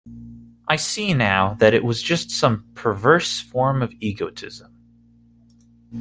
I 0.67 0.77
see 0.77 1.13
now 1.13 1.53
that 1.59 1.75
it 1.75 1.83
was 1.83 2.01
just 2.01 2.31
some 2.31 2.65
perverse 2.73 3.39
form 3.39 3.83
of 3.83 3.93
egotism. 3.99 4.73